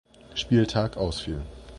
Spieltag 0.33 0.97
ausfiel. 0.97 1.43